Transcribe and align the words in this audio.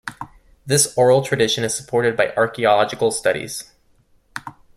This 0.65 0.91
oral 0.97 1.21
tradition 1.23 1.63
is 1.63 1.75
supported 1.75 2.17
by 2.17 2.33
archaeological 2.35 3.11
studies. 3.11 3.71